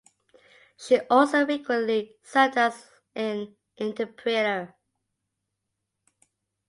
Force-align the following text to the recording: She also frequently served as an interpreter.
She 0.77 0.97
also 1.11 1.45
frequently 1.45 2.15
served 2.23 2.57
as 2.57 2.87
an 3.15 3.55
interpreter. 3.77 4.73